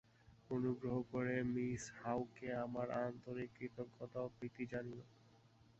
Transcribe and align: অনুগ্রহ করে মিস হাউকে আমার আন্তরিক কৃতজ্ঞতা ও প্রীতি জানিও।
অনুগ্রহ 0.49 0.95
করে 1.11 1.35
মিস 1.53 1.83
হাউকে 1.99 2.47
আমার 2.65 2.87
আন্তরিক 3.01 3.49
কৃতজ্ঞতা 3.57 4.19
ও 4.21 4.33
প্রীতি 4.37 4.63
জানিও। 4.71 5.03